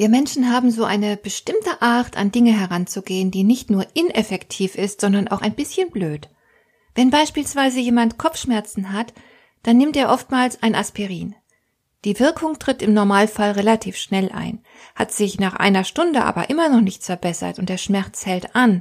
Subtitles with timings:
[0.00, 5.02] Wir Menschen haben so eine bestimmte Art, an Dinge heranzugehen, die nicht nur ineffektiv ist,
[5.02, 6.30] sondern auch ein bisschen blöd.
[6.94, 9.12] Wenn beispielsweise jemand Kopfschmerzen hat,
[9.62, 11.34] dann nimmt er oftmals ein Aspirin.
[12.06, 14.64] Die Wirkung tritt im Normalfall relativ schnell ein,
[14.94, 18.80] hat sich nach einer Stunde aber immer noch nicht verbessert und der Schmerz hält an.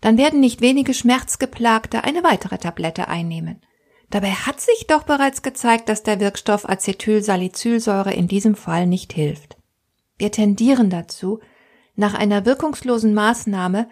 [0.00, 3.62] Dann werden nicht wenige Schmerzgeplagte eine weitere Tablette einnehmen.
[4.10, 9.61] Dabei hat sich doch bereits gezeigt, dass der Wirkstoff Acetylsalicylsäure in diesem Fall nicht hilft.
[10.22, 11.40] Wir tendieren dazu,
[11.96, 13.88] nach einer wirkungslosen Maßnahme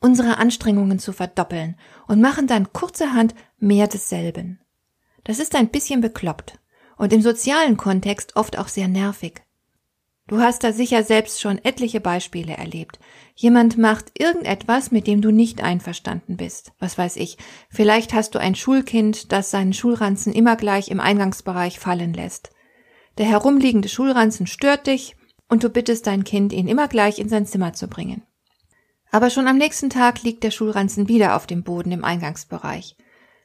[0.00, 1.76] unsere Anstrengungen zu verdoppeln
[2.08, 4.60] und machen dann kurzerhand mehr desselben.
[5.24, 6.58] Das ist ein bisschen bekloppt
[6.96, 9.42] und im sozialen Kontext oft auch sehr nervig.
[10.26, 12.98] Du hast da sicher selbst schon etliche Beispiele erlebt.
[13.34, 16.72] Jemand macht irgendetwas, mit dem du nicht einverstanden bist.
[16.78, 17.36] Was weiß ich.
[17.68, 22.52] Vielleicht hast du ein Schulkind, das seinen Schulranzen immer gleich im Eingangsbereich fallen lässt.
[23.18, 25.14] Der herumliegende Schulranzen stört dich
[25.54, 28.22] und du bittest dein Kind, ihn immer gleich in sein Zimmer zu bringen.
[29.10, 32.96] Aber schon am nächsten Tag liegt der Schulranzen wieder auf dem Boden im Eingangsbereich.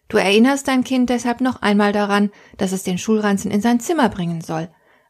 [0.10, 4.10] Du erinnerst dein Kind deshalb noch einmal daran, dass es den Schulranzen in sein Zimmer
[4.10, 4.70] bringen soll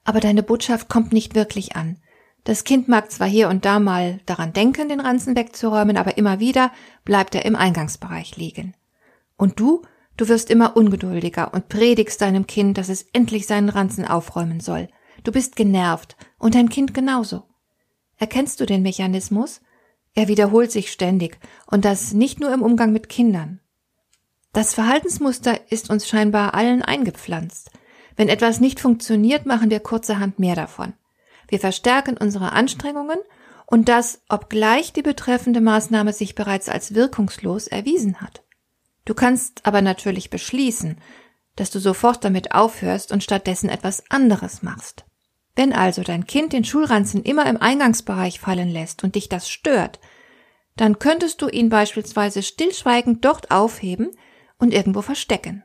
[0.09, 1.97] aber deine Botschaft kommt nicht wirklich an.
[2.44, 6.39] Das Kind mag zwar hier und da mal daran denken, den Ranzen wegzuräumen, aber immer
[6.39, 6.72] wieder
[7.05, 8.75] bleibt er im Eingangsbereich liegen.
[9.38, 9.83] Und du,
[10.17, 14.88] du wirst immer ungeduldiger und predigst deinem Kind, dass es endlich seinen Ranzen aufräumen soll.
[15.23, 17.44] Du bist genervt und dein Kind genauso.
[18.18, 19.62] Erkennst du den Mechanismus?
[20.16, 23.60] Er wiederholt sich ständig und das nicht nur im Umgang mit Kindern.
[24.52, 27.70] Das Verhaltensmuster ist uns scheinbar allen eingepflanzt.
[28.16, 30.94] Wenn etwas nicht funktioniert, machen wir kurzerhand mehr davon.
[31.48, 33.20] Wir verstärken unsere Anstrengungen
[33.66, 38.44] und das, obgleich die betreffende Maßnahme sich bereits als wirkungslos erwiesen hat.
[39.05, 40.98] Du kannst aber natürlich beschließen,
[41.55, 45.05] dass du sofort damit aufhörst und stattdessen etwas anderes machst.
[45.55, 49.99] Wenn also dein Kind den Schulranzen immer im Eingangsbereich fallen lässt und dich das stört,
[50.76, 54.11] dann könntest du ihn beispielsweise stillschweigend dort aufheben
[54.58, 55.64] und irgendwo verstecken.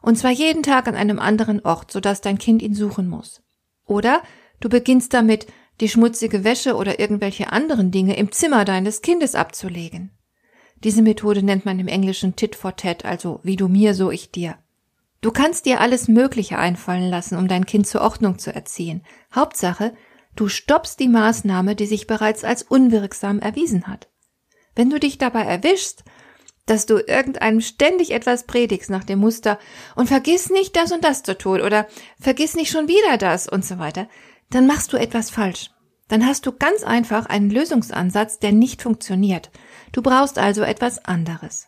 [0.00, 3.42] Und zwar jeden Tag an einem anderen Ort, sodass dein Kind ihn suchen muss.
[3.84, 4.22] Oder
[4.60, 5.46] du beginnst damit,
[5.80, 10.10] die schmutzige Wäsche oder irgendwelche anderen Dinge im Zimmer deines Kindes abzulegen.
[10.84, 14.30] Diese Methode nennt man im Englischen Tit for Tat, also wie du mir, so ich
[14.30, 14.58] dir.
[15.20, 19.04] Du kannst dir alles Mögliche einfallen lassen, um dein Kind zur Ordnung zu erziehen.
[19.34, 19.94] Hauptsache,
[20.36, 24.08] du stoppst die Maßnahme, die sich bereits als unwirksam erwiesen hat.
[24.76, 26.04] Wenn du dich dabei erwischst,
[26.66, 29.58] dass du irgendeinem ständig etwas predigst nach dem Muster
[29.96, 31.88] und vergiss nicht das und das zu tun oder
[32.20, 34.08] vergiss nicht schon wieder das und so weiter,
[34.50, 35.70] dann machst du etwas falsch.
[36.08, 39.50] Dann hast du ganz einfach einen Lösungsansatz, der nicht funktioniert.
[39.92, 41.66] Du brauchst also etwas anderes.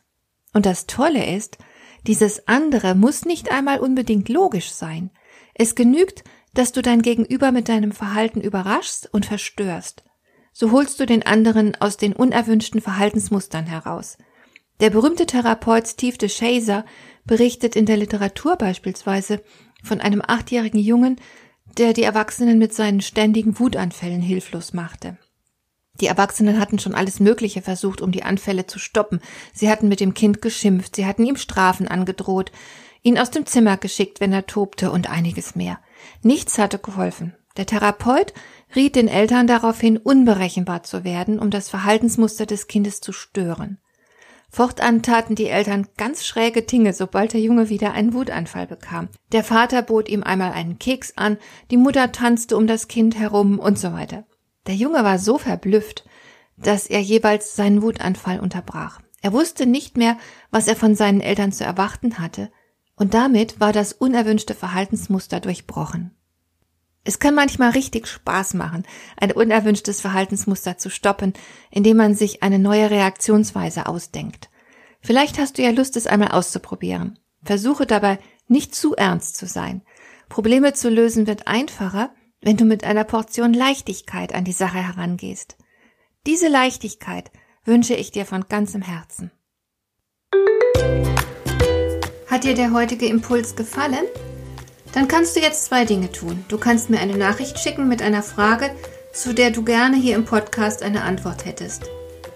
[0.53, 1.59] Und das Tolle ist,
[2.07, 5.11] dieses andere muss nicht einmal unbedingt logisch sein.
[5.55, 6.25] Es genügt,
[6.55, 10.05] dass du dein Gegenüber mit deinem Verhalten überraschst und verstörst.
[10.53, 14.19] So holst du den anderen aus den unerwünschten Verhaltensmustern heraus.
[14.81, 16.85] Der berühmte Therapeut Steve DeShazer
[17.25, 19.43] berichtet in der Literatur beispielsweise
[19.85, 21.17] von einem achtjährigen Jungen,
[21.79, 25.19] der die Erwachsenen mit seinen ständigen Wutanfällen hilflos machte.
[26.01, 29.21] Die Erwachsenen hatten schon alles Mögliche versucht, um die Anfälle zu stoppen.
[29.53, 32.53] Sie hatten mit dem Kind geschimpft, sie hatten ihm Strafen angedroht,
[33.03, 35.79] ihn aus dem Zimmer geschickt, wenn er tobte und einiges mehr.
[36.23, 37.35] Nichts hatte geholfen.
[37.57, 38.33] Der Therapeut
[38.75, 43.79] riet den Eltern daraufhin, unberechenbar zu werden, um das Verhaltensmuster des Kindes zu stören.
[44.53, 49.09] Fortan taten die Eltern ganz schräge Dinge, sobald der Junge wieder einen Wutanfall bekam.
[49.31, 51.39] Der Vater bot ihm einmal einen Keks an,
[51.71, 54.25] die Mutter tanzte um das Kind herum und so weiter.
[54.67, 56.05] Der Junge war so verblüfft,
[56.57, 59.01] dass er jeweils seinen Wutanfall unterbrach.
[59.23, 60.17] Er wusste nicht mehr,
[60.51, 62.51] was er von seinen Eltern zu erwarten hatte,
[62.97, 66.15] und damit war das unerwünschte Verhaltensmuster durchbrochen.
[67.03, 68.85] Es kann manchmal richtig Spaß machen,
[69.17, 71.33] ein unerwünschtes Verhaltensmuster zu stoppen,
[71.71, 74.51] indem man sich eine neue Reaktionsweise ausdenkt.
[75.01, 77.19] Vielleicht hast du ja Lust, es einmal auszuprobieren.
[77.43, 78.19] Versuche dabei
[78.49, 79.81] nicht zu ernst zu sein.
[80.29, 85.57] Probleme zu lösen wird einfacher, wenn du mit einer Portion Leichtigkeit an die Sache herangehst.
[86.27, 87.31] Diese Leichtigkeit
[87.65, 89.31] wünsche ich dir von ganzem Herzen.
[92.27, 94.05] Hat dir der heutige Impuls gefallen?
[94.93, 96.45] Dann kannst du jetzt zwei Dinge tun.
[96.49, 98.75] Du kannst mir eine Nachricht schicken mit einer Frage,
[99.13, 101.91] zu der du gerne hier im Podcast eine Antwort hättest.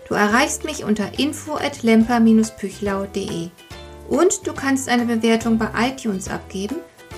[0.08, 3.48] Du erreichst mich unter info at lemper-püchlau.de
[4.08, 6.76] und du kannst eine Bewertung bei iTunes abgeben,